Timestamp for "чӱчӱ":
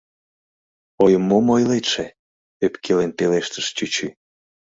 3.77-4.07